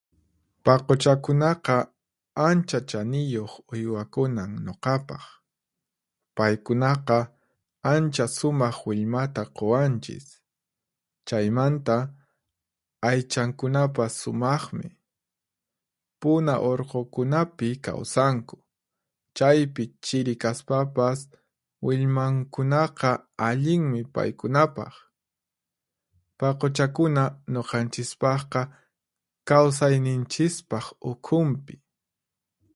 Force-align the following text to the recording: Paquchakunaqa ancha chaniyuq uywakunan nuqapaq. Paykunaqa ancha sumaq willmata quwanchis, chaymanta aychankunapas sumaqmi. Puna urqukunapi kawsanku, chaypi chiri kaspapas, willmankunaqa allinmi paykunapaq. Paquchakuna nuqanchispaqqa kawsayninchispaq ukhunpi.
Paquchakunaqa 0.65 1.75
ancha 2.47 2.79
chaniyuq 2.89 3.51
uywakunan 3.73 4.51
nuqapaq. 4.65 5.23
Paykunaqa 6.37 7.17
ancha 7.93 8.25
sumaq 8.37 8.77
willmata 8.87 9.43
quwanchis, 9.57 10.25
chaymanta 11.27 11.95
aychankunapas 13.09 14.13
sumaqmi. 14.21 14.87
Puna 16.19 16.53
urqukunapi 16.69 17.67
kawsanku, 17.85 18.57
chaypi 19.37 19.83
chiri 20.05 20.33
kaspapas, 20.43 21.19
willmankunaqa 21.85 23.09
allinmi 23.47 24.01
paykunapaq. 24.15 24.93
Paquchakuna 26.39 27.23
nuqanchispaqqa 27.53 28.61
kawsayninchispaq 29.49 30.85
ukhunpi. 31.11 31.75